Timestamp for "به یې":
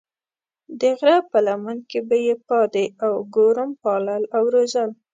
2.07-2.35